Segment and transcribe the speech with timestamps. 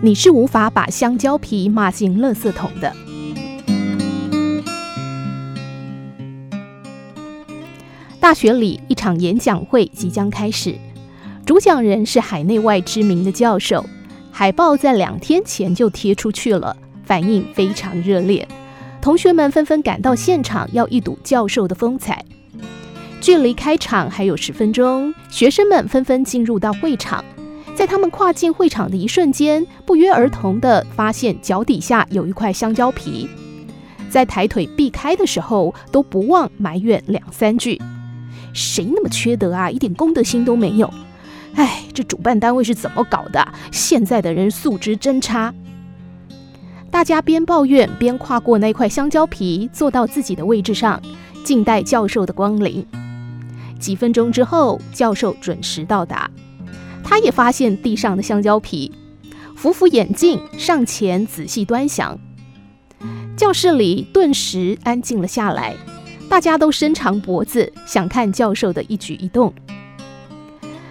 [0.00, 2.94] 你是无法把香蕉皮骂进垃圾桶的。
[8.20, 10.76] 大学里一场演讲会即将开始，
[11.44, 13.84] 主讲人是海内外知名的教授，
[14.30, 18.46] 海报在两天前就贴出去了，反应非常热烈。
[19.00, 22.24] 同学们纷纷赶到现场，要一睹教授的风采。
[23.20, 27.24] 距离开场还有十分钟，学生们纷纷进入到会场。
[27.78, 33.28] 在他们跨进会场的一瞬间，不约而同地发现脚底下有一块香蕉皮。
[34.10, 37.80] 在抬腿避开的时候，都不忘埋怨两三句。
[38.52, 39.70] 谁那么缺德啊？
[39.70, 40.92] 一点公德心都没有！
[41.54, 43.46] 哎，这主办单位是怎么搞的？
[43.70, 45.54] 现在的人素质真差。
[46.90, 51.00] 大家边抱怨边跨过那块香蕉皮，坐到自己的位置上，
[51.44, 52.84] 静待教授的光临。
[53.78, 56.28] 几分钟之后，教授准时到达。
[57.08, 58.92] 他也发现地上的香蕉皮，
[59.56, 62.18] 扶扶眼镜，上前仔细端详。
[63.34, 65.74] 教室里顿时安静了下来。
[66.28, 69.54] 大家都伸长脖子，想看教授的一举一动。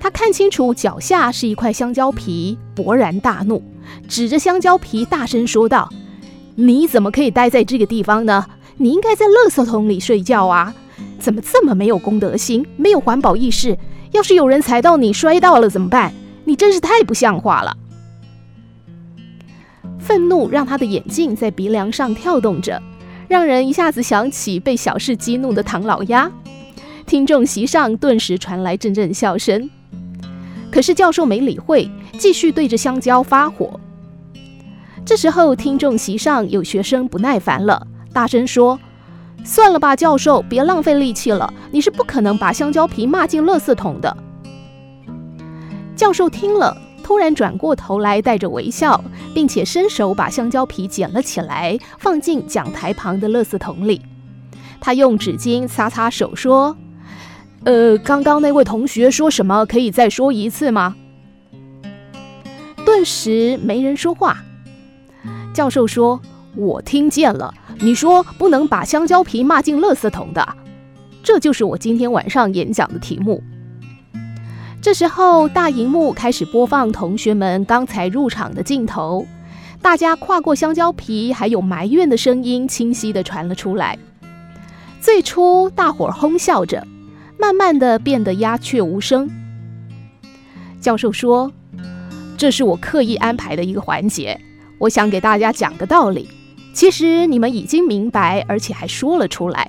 [0.00, 3.62] 他看清楚脚下是一块香蕉皮，勃然大怒，
[4.08, 5.92] 指着香蕉皮大声说道
[6.56, 8.46] ：“你怎么可以待在这个地方呢？
[8.78, 10.74] 你应该在垃圾桶里睡觉啊！
[11.18, 13.76] 怎么这么没有公德心，没有环保意识？
[14.12, 16.12] 要是有人踩到你摔到了怎么办？
[16.44, 17.76] 你真是太不像话了！”
[19.98, 22.82] 愤怒让他的眼镜在鼻梁上跳动着。
[23.28, 26.32] 让人一下子想起被小事激怒的唐老鸭，
[27.04, 29.68] 听众席上顿时传来阵阵笑声。
[30.70, 33.78] 可是教授没理会，继续对着香蕉发火。
[35.04, 38.80] 这时候，听众席上有学生不耐烦了，大声说
[39.44, 44.16] ：“算了吧，教授，别浪费力气了，你是不可能把香蕉皮骂进垃圾桶的。”
[45.96, 46.76] 教授听了。
[47.00, 54.02] 突然转过头来，带着微笑，并且伸手把香蕉皮捡了起来，放进讲台旁的垃圾桶里。
[54.78, 56.76] 他用纸巾擦擦手，说
[57.64, 59.64] ：“呃，刚刚那位同学说什么？
[59.64, 60.96] 可以再说一次吗？”
[62.84, 64.36] 顿时没人说话。
[65.54, 66.20] 教授说
[66.58, 70.56] ：“我听见了，你说不能把香蕉皮骂进垃圾桶的，
[71.22, 73.40] 这就是我今天晚上演讲的题目。”
[74.82, 79.24] 这时候，大荧幕开始播放同学们刚才入场的镜头，
[79.80, 83.96] 大家跨过香蕉皮，还有埋怨的声音清晰地传了出来。
[85.00, 86.84] 最初，大伙儿哄笑着，
[87.38, 89.30] 慢慢地变得鸦雀无声。
[90.80, 91.52] 教授说
[92.36, 94.40] ：“这是我刻意安排的一个环节，
[94.78, 96.28] 我想给大家讲个道理。
[96.78, 99.66] 其实你们已经明白，而且还说了出来。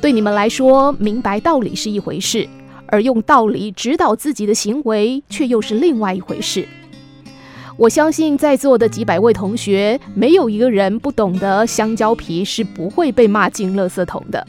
[0.00, 2.48] 对你们来说，明白道理是一回事。”
[2.88, 6.66] 而用道理指导自己的行为，却又是另外一回事。
[7.76, 14.46] 我相信在座的几百位同学，没有一个人不懂得香蕉皮是不会被骂进垃圾桶的。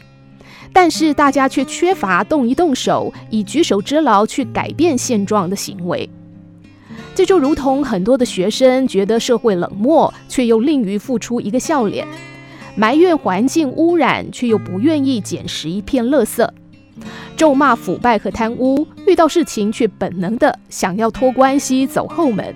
[0.72, 6.08] 但是大家却缺乏动一动手，以举手之劳去改变现状的行为。
[7.14, 12.04] 这就如同很多的学生觉得社会冷漠，却又吝于付出一个笑脸；
[12.74, 16.48] 埋怨环境污染，却又不愿意捡拾一片垃圾。
[17.36, 22.52] 咒骂腐败和贪污，遇到事情却本能的想要托关系走后门；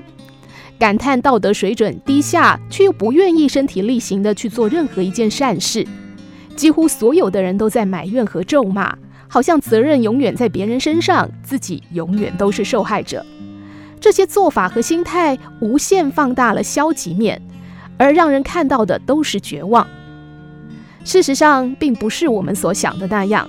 [0.77, 5.87] 感叹道德水准低下，却又不愿意身体力行的去做任何一件善事。
[6.57, 8.93] 几乎所有的人都在埋怨和咒骂，
[9.29, 13.25] 好像责任永远在别人身上，自己永远都是受害者。
[13.99, 17.41] 这些做法和心态无限放大了消极面，
[17.97, 19.87] 而让人看到的都是绝望。
[21.05, 23.49] 事实上，并不是我们所想的那样。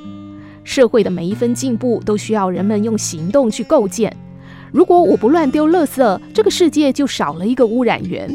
[0.63, 4.15] 社会的每一分进步都需要人们用行动去构建。
[4.71, 8.29] 如果我不乱丢垃圾，这个世界就少了一个污染源；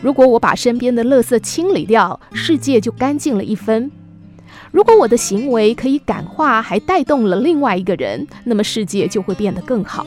[0.00, 3.90] 如果我把身边的垃圾清理掉，世界就干净了一分；
[4.72, 10.04] 如果我的行为可以感化，还带动了另外一个人，那么世界就会变得更好。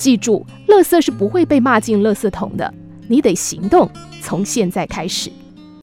[0.00, 2.72] 记住，垃圾是不会被骂进垃圾桶的，
[3.06, 3.86] 你得行动，
[4.22, 5.30] 从现在开始。